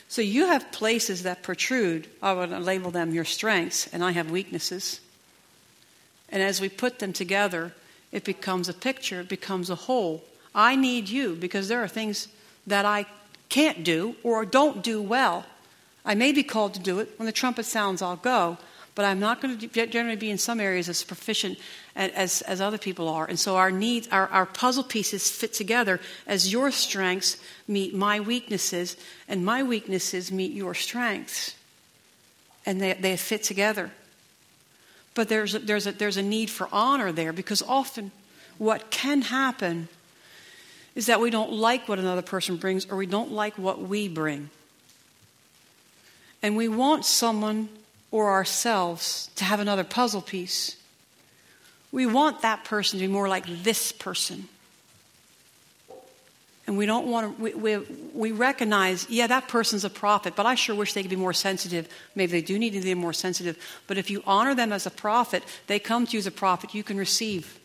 [0.09, 2.07] So you have places that protrude.
[2.23, 5.01] I would label them your strengths, and I have weaknesses.
[6.29, 7.73] And as we put them together,
[8.11, 10.25] it becomes a picture, it becomes a whole.
[10.55, 12.29] I need you because there are things
[12.67, 13.07] that I
[13.49, 15.47] can't do or don't do well.
[16.05, 17.11] I may be called to do it.
[17.17, 18.59] When the trumpet sounds, I'll go.
[18.95, 21.59] But I'm not going to generally be in some areas as proficient
[21.97, 23.25] as, as other people are.
[23.25, 28.21] And so our needs, our, our puzzle pieces fit together as your strengths meet my
[28.21, 28.97] weaknesses,
[29.29, 31.55] and my weaknesses meet your strengths.
[32.67, 33.91] And they, they fit together.
[35.15, 38.13] But there's a, there's, a, there's a need for honor there because often
[38.59, 39.89] what can happen
[40.95, 44.09] is that we don't like what another person brings or we don't like what we
[44.09, 44.51] bring.
[46.43, 47.69] And we want someone
[48.13, 50.77] or ourselves to have another puzzle piece.
[51.91, 54.49] We want that person to be more like this person.
[56.67, 57.77] And we don't want to, we, we,
[58.15, 61.33] we, recognize, yeah, that person's a prophet, but I sure wish they could be more
[61.33, 61.89] sensitive.
[62.15, 63.59] Maybe they do need to be more sensitive.
[63.89, 66.73] But if you honor them as a prophet, they come to you as a prophet,
[66.73, 67.59] you can receive.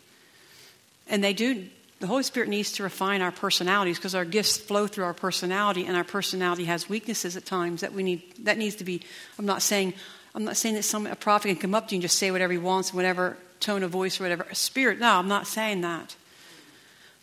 [1.08, 1.68] And they do,
[2.00, 5.86] the Holy Spirit needs to refine our personalities because our gifts flow through our personality,
[5.86, 8.24] and our personality has weaknesses at times that we need.
[8.46, 9.02] That needs to be.
[9.38, 9.94] I'm not saying.
[10.38, 12.30] I'm not saying that some a prophet can come up to you and just say
[12.30, 15.00] whatever he wants, whatever tone of voice or whatever spirit.
[15.00, 16.16] No, I'm not saying that.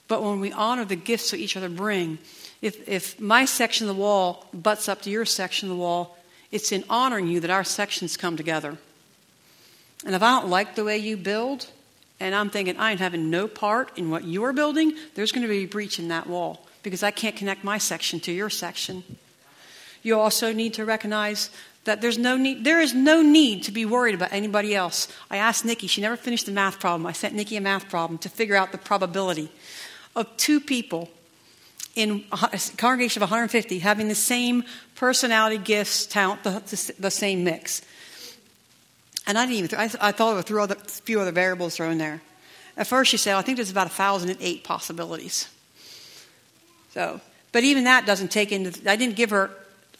[0.08, 2.18] But when we honor the gifts that each other bring,
[2.60, 6.18] if if my section of the wall butts up to your section of the wall,
[6.50, 8.78] it's in honoring you that our sections come together.
[10.04, 11.68] And if I don't like the way you build,
[12.18, 15.48] and I'm thinking, I ain't having no part in what you're building, there's going to
[15.48, 19.04] be a breach in that wall because I can't connect my section to your section.
[20.02, 21.48] You also need to recognize
[21.84, 25.08] that there's no need, there is no need to be worried about anybody else.
[25.30, 27.06] I asked Nikki, she never finished the math problem.
[27.06, 29.50] I sent Nikki a math problem to figure out the probability
[30.16, 31.10] of two people
[31.94, 37.44] in a congregation of 150 having the same personality, gifts, talent, the, the, the same
[37.44, 37.82] mix.
[39.26, 42.20] And I didn't even, I, I thought of a few other variables thrown there.
[42.76, 45.48] At first, she said, I think there's about 1,008 possibilities.
[46.92, 47.20] So,
[47.52, 49.50] but even that doesn't take into, I didn't give her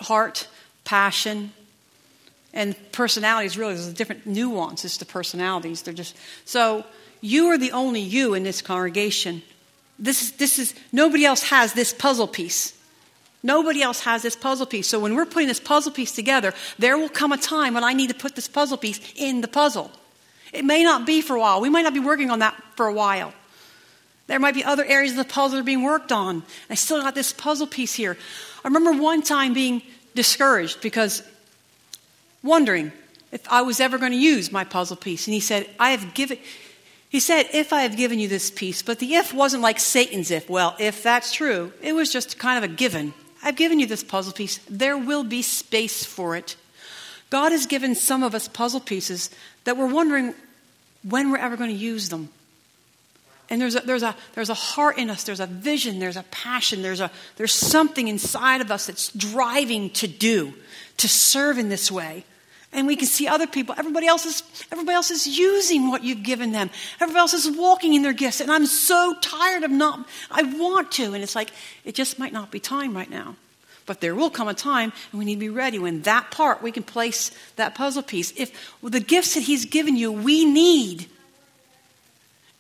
[0.01, 0.49] heart,
[0.85, 1.53] passion,
[2.55, 3.59] and personalities.
[3.59, 5.83] Really, there's different nuances to personalities.
[5.83, 6.85] They're just, so
[7.21, 9.43] you are the only you in this congregation.
[9.99, 12.73] This is, this is, nobody else has this puzzle piece.
[13.43, 14.89] Nobody else has this puzzle piece.
[14.89, 17.93] So when we're putting this puzzle piece together, there will come a time when I
[17.93, 19.91] need to put this puzzle piece in the puzzle.
[20.53, 21.61] It may not be for a while.
[21.61, 23.35] We might not be working on that for a while.
[24.29, 26.45] There might be other areas of the puzzle that are being worked on.
[26.71, 28.17] I still got this puzzle piece here.
[28.65, 29.83] I remember one time being
[30.15, 31.23] discouraged because
[32.45, 32.93] wondering
[33.33, 35.27] if I was ever going to use my puzzle piece.
[35.27, 36.39] And he said, I have given,
[37.09, 40.31] he said, if I have given you this piece, but the if wasn't like Satan's
[40.31, 40.49] if.
[40.49, 43.13] Well, if that's true, it was just kind of a given.
[43.43, 44.59] I've given you this puzzle piece.
[44.71, 46.55] There will be space for it.
[47.31, 49.31] God has given some of us puzzle pieces
[49.65, 50.35] that we're wondering
[51.03, 52.29] when we're ever going to use them.
[53.51, 56.23] And there's a, there's, a, there's a heart in us, there's a vision, there's a
[56.31, 60.55] passion, there's, a, there's something inside of us that's driving to do,
[60.99, 62.25] to serve in this way
[62.75, 63.75] and we can see other people.
[63.79, 66.71] Everybody else is everybody else is using what you've given them.
[67.01, 68.41] Everybody else is walking in their gifts.
[68.41, 71.15] And i'm so tired of not i want to.
[71.15, 71.51] And it's like
[71.85, 73.37] it just might not be time right now.
[73.87, 76.63] But there will come a time and we need to be ready when that part
[76.63, 78.33] we can place that puzzle piece.
[78.37, 81.09] If well, the gifts that he's given you we need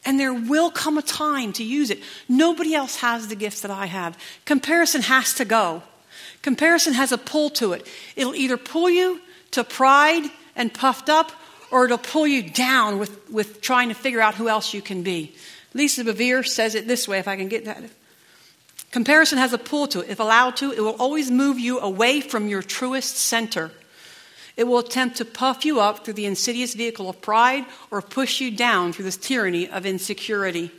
[0.06, 1.98] and there will come a time to use it.
[2.28, 4.16] Nobody else has the gifts that i have.
[4.44, 5.82] Comparison has to go.
[6.42, 7.86] Comparison has a pull to it.
[8.16, 9.20] It'll either pull you
[9.54, 11.32] to pride and puffed up,
[11.70, 15.02] or it'll pull you down with, with trying to figure out who else you can
[15.02, 15.34] be.
[15.74, 17.82] Lisa Bevere says it this way, if I can get that.
[18.92, 20.08] Comparison has a pull to it.
[20.08, 23.72] If allowed to, it will always move you away from your truest center.
[24.56, 28.40] It will attempt to puff you up through the insidious vehicle of pride or push
[28.40, 30.70] you down through this tyranny of insecurity.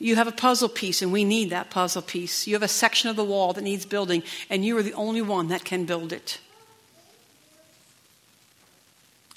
[0.00, 2.46] You have a puzzle piece, and we need that puzzle piece.
[2.46, 5.20] You have a section of the wall that needs building, and you are the only
[5.20, 6.40] one that can build it.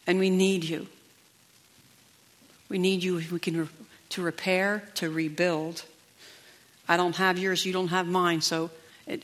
[0.07, 0.87] And we need you.
[2.69, 3.69] We need you we can
[4.09, 5.83] to repair, to rebuild.
[6.87, 8.71] I don't have yours, you don't have mine, so
[9.05, 9.23] it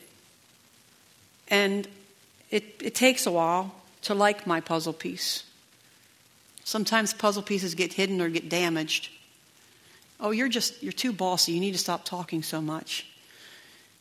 [1.48, 1.88] and
[2.50, 5.44] it, it takes a while to like my puzzle piece.
[6.64, 9.08] Sometimes puzzle pieces get hidden or get damaged.
[10.20, 11.52] Oh, you're just, you're too bossy.
[11.52, 13.06] You need to stop talking so much.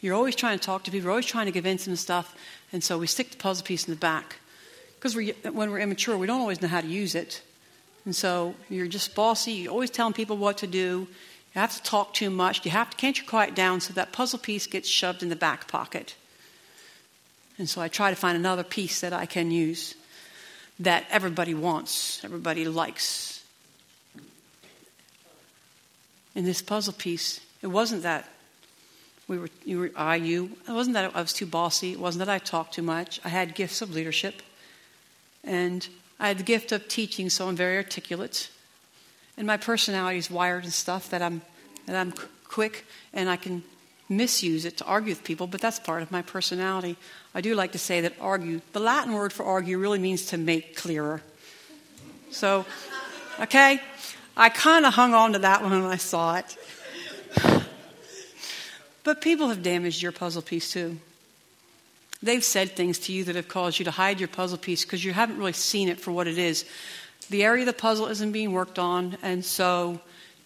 [0.01, 1.05] You're always trying to talk to people.
[1.05, 2.35] You're always trying to convince them stuff.
[2.71, 4.37] And so we stick the puzzle piece in the back.
[4.95, 7.41] Because we, when we're immature, we don't always know how to use it.
[8.05, 9.53] And so you're just bossy.
[9.53, 11.07] You're always telling people what to do.
[11.55, 12.63] You have to talk too much.
[12.65, 15.35] You have to, can't you quiet down so that puzzle piece gets shoved in the
[15.35, 16.15] back pocket.
[17.57, 19.95] And so I try to find another piece that I can use
[20.79, 23.38] that everybody wants, everybody likes.
[26.35, 28.29] In this puzzle piece, it wasn't that
[29.27, 30.57] we were, you were, I, you.
[30.67, 31.91] It wasn't that I was too bossy.
[31.91, 33.21] It wasn't that I talked too much.
[33.23, 34.41] I had gifts of leadership.
[35.43, 35.87] And
[36.19, 38.49] I had the gift of teaching, so I'm very articulate.
[39.37, 41.43] And my personality is wired and stuff that I'm,
[41.85, 42.13] that I'm
[42.43, 43.63] quick and I can
[44.09, 46.97] misuse it to argue with people, but that's part of my personality.
[47.35, 50.37] I do like to say that argue, the Latin word for argue really means to
[50.37, 51.21] make clearer.
[52.31, 52.65] So,
[53.39, 53.79] okay,
[54.37, 56.57] I kind of hung on to that one when I saw it.
[59.03, 60.97] But people have damaged your puzzle piece too.
[62.21, 65.03] They've said things to you that have caused you to hide your puzzle piece because
[65.03, 66.65] you haven't really seen it for what it is.
[67.29, 69.99] The area of the puzzle isn't being worked on, and so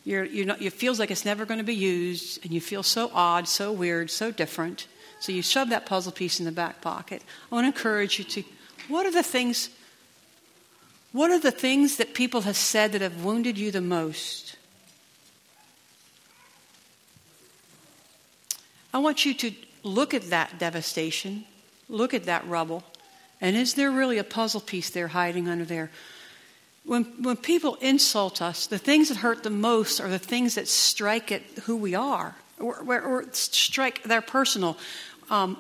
[0.04, 2.84] you're, you're not, it feels like it's never going to be used, and you feel
[2.84, 4.88] so odd, so weird, so different.
[5.20, 7.24] So you shove that puzzle piece in the back pocket.
[7.52, 8.44] I want to encourage you to
[8.88, 9.70] what are the things
[11.14, 14.58] what are the things that people have said that have wounded you the most?
[18.94, 19.52] I want you to
[19.84, 21.46] look at that devastation,
[21.88, 22.84] look at that rubble,
[23.40, 25.92] and is there really a puzzle piece there hiding under there?
[26.86, 30.68] When, when people insult us, the things that hurt the most are the things that
[30.68, 34.78] strike at who we are or, or, or strike their personal.
[35.30, 35.58] Um,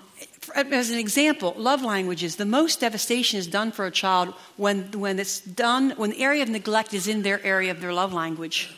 [0.55, 5.19] as an example, love languages, the most devastation is done for a child when, when
[5.19, 8.75] it's done, when the area of neglect is in their area of their love language.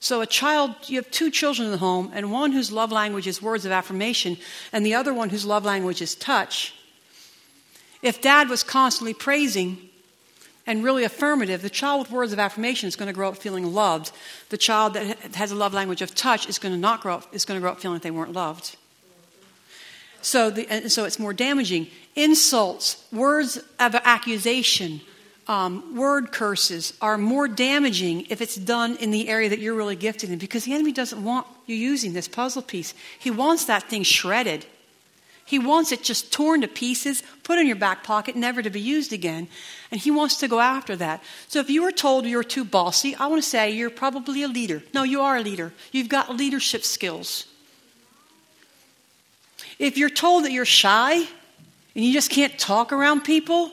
[0.00, 3.28] So, a child, you have two children in the home, and one whose love language
[3.28, 4.36] is words of affirmation,
[4.72, 6.74] and the other one whose love language is touch.
[8.02, 9.78] If dad was constantly praising,
[10.66, 13.72] and really affirmative, the child with words of affirmation is going to grow up feeling
[13.72, 14.12] loved.
[14.50, 17.34] The child that has a love language of touch is going to not grow up,
[17.34, 18.76] is going to grow up feeling like they weren't loved.
[20.22, 21.88] So, the, so it's more damaging.
[22.14, 25.00] Insults, words of accusation,
[25.48, 29.96] um, word curses are more damaging if it's done in the area that you're really
[29.96, 32.94] gifted in because the enemy doesn't want you using this puzzle piece.
[33.18, 34.64] He wants that thing shredded.
[35.44, 38.80] He wants it just torn to pieces, put in your back pocket, never to be
[38.80, 39.48] used again.
[39.90, 41.22] And he wants to go after that.
[41.48, 44.48] So if you were told you're too bossy, I want to say you're probably a
[44.48, 44.82] leader.
[44.94, 45.72] No, you are a leader.
[45.90, 47.46] You've got leadership skills.
[49.82, 51.26] If you're told that you're shy and
[52.04, 53.72] you just can't talk around people,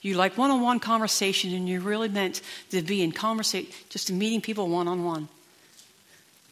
[0.00, 4.10] you like one on one conversation and you're really meant to be in conversation, just
[4.10, 5.28] meeting people one on one.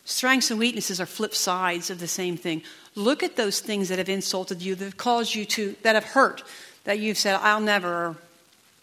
[0.05, 2.63] Strengths and weaknesses are flip sides of the same thing.
[2.95, 6.05] Look at those things that have insulted you, that have caused you to, that have
[6.05, 6.45] hurt,
[6.85, 8.15] that you've said, I'll never,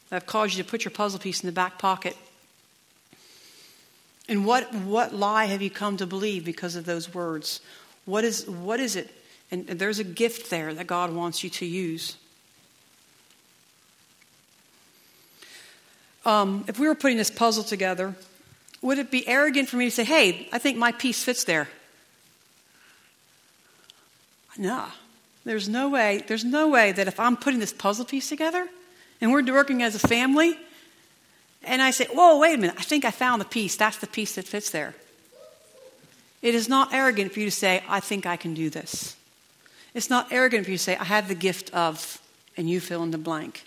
[0.10, 2.17] that have caused you to put your puzzle piece in the back pocket.
[4.28, 7.62] And what, what lie have you come to believe because of those words?
[8.04, 9.10] What is, what is it?
[9.51, 12.17] And there's a gift there that God wants you to use.
[16.25, 18.15] Um, if we were putting this puzzle together,
[18.81, 21.67] would it be arrogant for me to say, hey, I think my piece fits there?
[24.57, 24.85] No.
[25.45, 28.67] There's no way, there's no way that if I'm putting this puzzle piece together
[29.21, 30.57] and we're working as a family,
[31.63, 33.75] and I say, whoa, wait a minute, I think I found the piece.
[33.75, 34.93] That's the piece that fits there.
[36.41, 39.15] It is not arrogant for you to say, I think I can do this.
[39.94, 42.21] It's not arrogant for you to say, I have the gift of,
[42.58, 43.65] and you fill in the blank.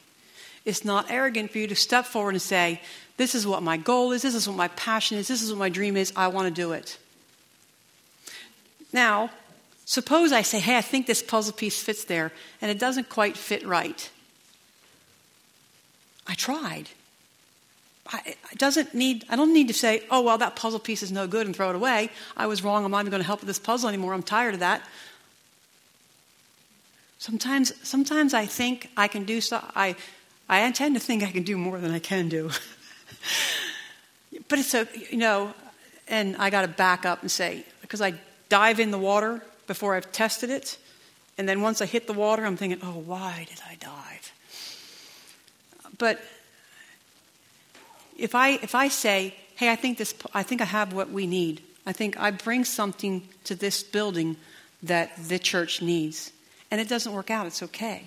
[0.65, 2.81] It's not arrogant for you to step forward and say,
[3.17, 5.59] This is what my goal is, this is what my passion is, this is what
[5.59, 6.99] my dream is, I want to do it.
[8.93, 9.31] Now,
[9.93, 13.37] Suppose I say, hey, I think this puzzle piece fits there, and it doesn't quite
[13.37, 14.11] fit right.
[16.27, 16.89] I tried.
[18.07, 21.27] I, doesn't need, I don't need to say, oh, well, that puzzle piece is no
[21.27, 22.11] good and throw it away.
[22.37, 22.85] I was wrong.
[22.85, 24.15] I'm not even going to help with this puzzle anymore.
[24.15, 24.83] I'm tired of that.
[27.23, 29.71] Sometimes, sometimes I think I can do stuff.
[29.77, 29.95] I,
[30.49, 32.51] I tend to think I can do more than I can do.
[34.49, 35.55] but it's a, you know,
[36.09, 38.15] and I got to back up and say, because I
[38.49, 40.77] dive in the water before I've tested it.
[41.39, 44.33] And then once I hit the water, I'm thinking, oh, why did I dive?
[45.99, 46.21] But
[48.19, 51.29] if I, if I say, hey, I think, this, I think I have what we
[51.29, 54.39] need, I think I bring something to this building
[54.83, 56.33] that the church needs,
[56.73, 58.05] and it doesn't work out, it's okay.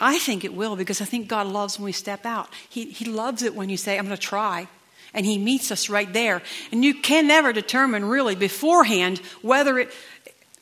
[0.00, 2.48] I think it will because I think God loves when we step out.
[2.70, 4.68] He, he loves it when you say, I'm going to try.
[5.12, 6.40] And He meets us right there.
[6.72, 9.92] And you can never determine really beforehand whether it,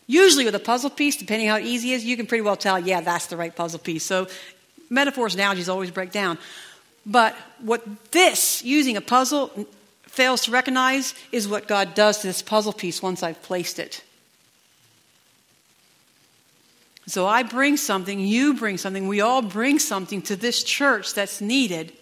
[0.09, 2.79] usually with a puzzle piece, depending how easy it is, you can pretty well tell,
[2.79, 4.05] yeah, that's the right puzzle piece.
[4.05, 4.27] So
[4.91, 6.39] metaphors and analogies always break down.
[7.05, 9.67] But what this, using a puzzle,
[10.03, 14.03] fails to recognize is what God does to this puzzle piece once I've placed it.
[17.07, 21.41] So I bring something, you bring something, we all bring something to this church that's
[21.41, 21.93] needed.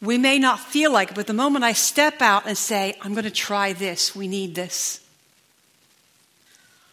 [0.00, 3.12] We may not feel like it, but the moment I step out and say, I'm
[3.12, 5.00] going to try this, we need this.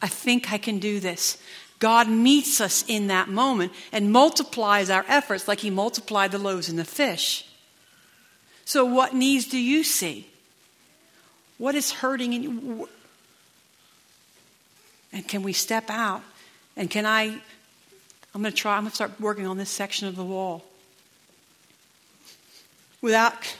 [0.01, 1.37] I think I can do this.
[1.79, 6.69] God meets us in that moment and multiplies our efforts like He multiplied the loaves
[6.69, 7.45] and the fish.
[8.65, 10.27] So, what needs do you see?
[11.57, 12.89] What is hurting in you?
[15.11, 16.23] And can we step out
[16.75, 17.23] and can I,
[18.33, 20.63] I'm going to try, I'm going to start working on this section of the wall.
[23.01, 23.55] Without,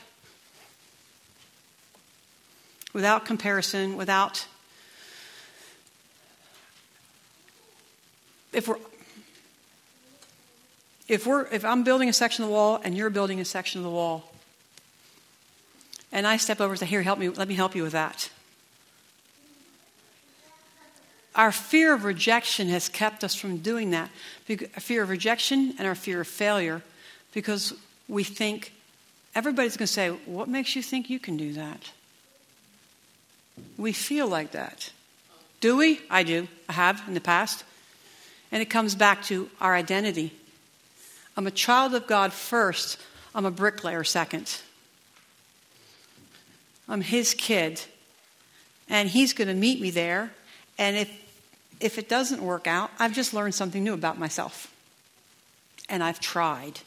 [2.94, 4.48] without comparison, without,
[8.52, 8.78] if we're,
[11.08, 13.80] if we're, if I'm building a section of the wall and you're building a section
[13.80, 14.32] of the wall,
[16.12, 18.30] and I step over and say, here, help me, let me help you with that.
[21.36, 24.10] Our fear of rejection has kept us from doing that.
[24.46, 26.82] Fear of rejection and our fear of failure
[27.34, 27.74] because
[28.08, 28.74] we think
[29.34, 31.92] everybody's going to say, What makes you think you can do that?
[33.78, 34.92] We feel like that.
[35.60, 36.02] Do we?
[36.10, 36.48] I do.
[36.70, 37.64] I have in the past.
[38.52, 40.34] And it comes back to our identity.
[41.36, 43.00] I'm a child of God first,
[43.34, 44.60] I'm a bricklayer second.
[46.88, 47.82] I'm his kid,
[48.90, 50.32] and he's going to meet me there.
[50.78, 51.23] And if
[51.80, 54.74] if it doesn't work out, I've just learned something new about myself.
[55.90, 56.80] And I've tried.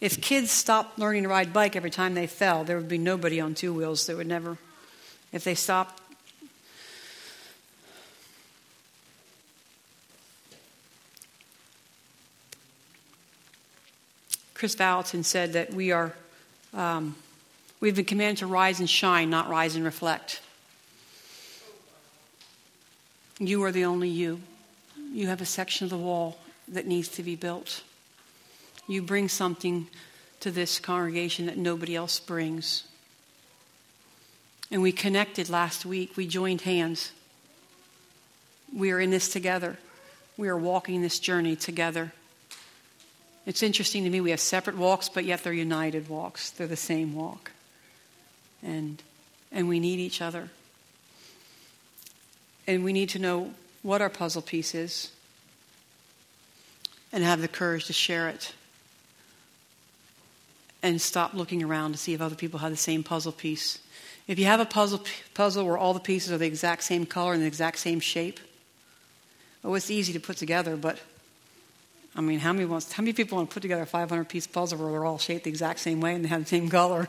[0.00, 3.40] If kids stopped learning to ride bike every time they fell, there would be nobody
[3.40, 4.58] on two wheels that would never,
[5.32, 6.00] if they stopped.
[14.52, 16.14] Kris Vallotton said that we are,
[16.72, 17.16] um,
[17.80, 20.40] we've been commanded to rise and shine, not rise and reflect.
[23.38, 24.40] You are the only you.
[25.12, 27.82] You have a section of the wall that needs to be built.
[28.86, 29.88] You bring something
[30.40, 32.84] to this congregation that nobody else brings.
[34.70, 36.16] And we connected last week.
[36.16, 37.12] We joined hands.
[38.74, 39.78] We are in this together.
[40.36, 42.12] We are walking this journey together.
[43.46, 46.50] It's interesting to me, we have separate walks, but yet they're united walks.
[46.50, 47.52] They're the same walk.
[48.62, 49.02] And,
[49.52, 50.48] and we need each other.
[52.66, 53.52] And we need to know
[53.82, 55.10] what our puzzle piece is
[57.12, 58.52] and have the courage to share it.
[60.82, 63.78] And stop looking around to see if other people have the same puzzle piece.
[64.26, 65.04] If you have a puzzle,
[65.34, 68.40] puzzle where all the pieces are the exact same color and the exact same shape,
[69.62, 70.98] oh, it's easy to put together, but
[72.16, 74.46] I mean, how many, wants, how many people want to put together a 500 piece
[74.46, 77.08] puzzle where they're all shaped the exact same way and they have the same color?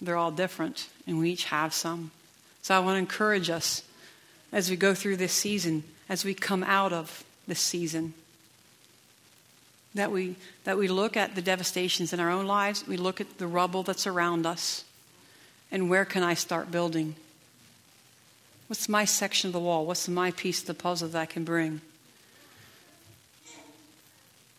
[0.00, 2.10] They're all different, and we each have some.
[2.62, 3.82] So I want to encourage us
[4.52, 8.14] as we go through this season, as we come out of this season,
[9.94, 13.38] that we, that we look at the devastations in our own lives, we look at
[13.38, 14.84] the rubble that's around us,
[15.70, 17.16] and where can I start building?
[18.68, 19.84] What's my section of the wall?
[19.84, 21.80] What's my piece of the puzzle that I can bring?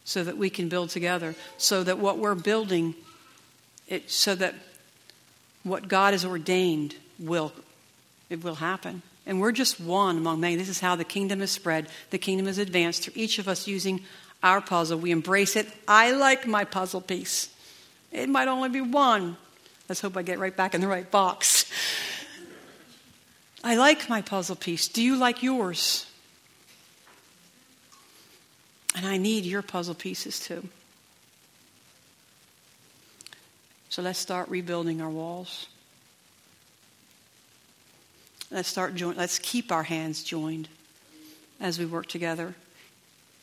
[0.06, 2.96] So that we can build together, so that what we're building,
[3.88, 4.56] it, so that
[5.64, 7.54] what God has ordained will
[8.34, 9.04] it will happen.
[9.26, 10.56] And we're just one among many.
[10.58, 11.88] This is how the kingdom is spread.
[12.10, 14.02] The kingdom is advanced through each of us using
[14.42, 15.00] our puzzle.
[15.00, 15.68] We embrace it.
[15.88, 17.54] I like my puzzle piece.
[18.12, 19.38] It might only be one.
[19.88, 21.72] Let's hope I get right back in the right box.
[23.64, 24.90] I like my puzzle piece.
[24.90, 26.06] Do you like yours?
[28.96, 30.68] And I need your puzzle pieces too.
[33.90, 35.68] So let's start rebuilding our walls.
[38.54, 40.70] Let's start join, let's keep our hands joined
[41.60, 42.54] as we work together.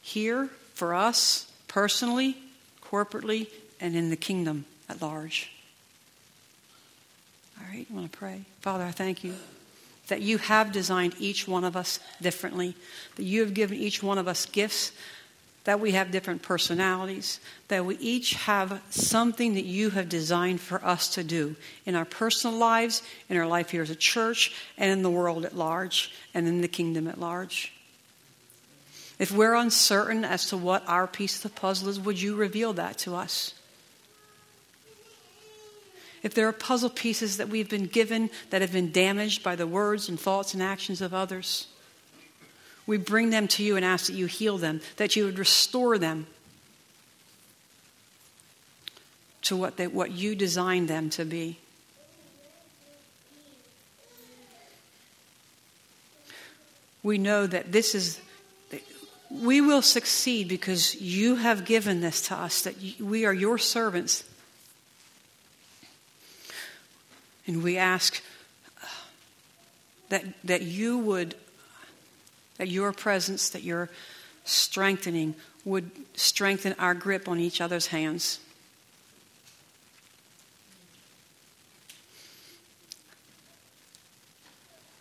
[0.01, 2.37] Here for us personally,
[2.81, 3.49] corporately,
[3.81, 5.51] and in the kingdom at large.
[7.59, 8.43] All right, I want to pray.
[8.61, 9.35] Father, I thank you
[10.07, 12.77] that you have designed each one of us differently,
[13.17, 14.93] that you have given each one of us gifts,
[15.65, 20.85] that we have different personalities, that we each have something that you have designed for
[20.85, 21.55] us to do
[21.85, 25.45] in our personal lives, in our life here as a church, and in the world
[25.45, 27.73] at large, and in the kingdom at large.
[29.19, 32.73] If we're uncertain as to what our piece of the puzzle is, would you reveal
[32.75, 33.55] that to us?
[36.23, 39.67] if there are puzzle pieces that we've been given that have been damaged by the
[39.67, 41.67] words and thoughts and actions of others,
[42.91, 45.97] we bring them to you and ask that you heal them, that you would restore
[45.97, 46.27] them
[49.43, 51.59] to what, they, what you designed them to be.
[57.03, 58.21] We know that this is,
[59.31, 64.25] we will succeed because you have given this to us, that we are your servants
[67.51, 68.23] And we ask
[68.81, 68.87] uh,
[70.11, 71.35] that, that you would,
[72.61, 73.89] that your presence, that your
[74.45, 75.35] strengthening
[75.65, 78.39] would strengthen our grip on each other's hands.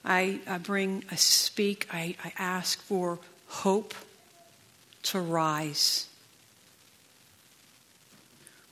[0.05, 3.93] I, I bring, I speak, I, I ask for hope
[5.03, 6.07] to rise.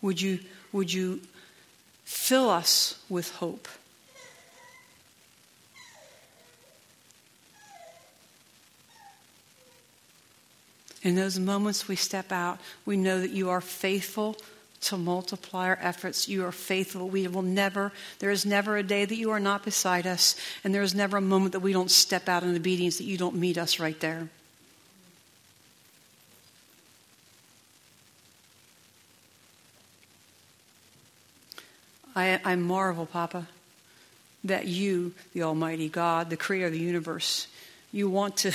[0.01, 0.39] Would you,
[0.71, 1.19] would you
[2.07, 3.67] Fill us with hope.
[11.03, 14.35] In those moments we step out, we know that you are faithful
[14.79, 16.27] to multiply our efforts.
[16.27, 17.09] You are faithful.
[17.09, 20.73] We will never, there is never a day that you are not beside us, and
[20.73, 23.35] there is never a moment that we don't step out in obedience, that you don't
[23.35, 24.29] meet us right there.
[32.15, 33.47] I, I marvel, Papa,
[34.43, 37.47] that you, the Almighty God, the creator of the universe,
[37.91, 38.51] you want to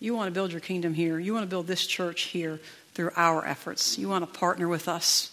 [0.00, 1.18] you want to build your kingdom here.
[1.18, 2.60] You want to build this church here
[2.94, 3.98] through our efforts.
[3.98, 5.32] You want to partner with us.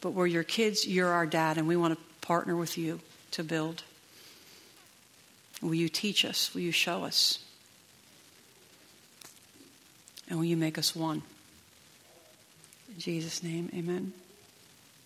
[0.00, 3.00] But we're your kids, you're our dad, and we want to partner with you
[3.32, 3.82] to build.
[5.60, 6.54] Will you teach us?
[6.54, 7.44] Will you show us?
[10.28, 11.22] And will you make us one?
[12.94, 14.12] In Jesus' name, amen.